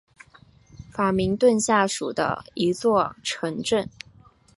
[0.91, 3.87] 法明顿下属的一座城镇。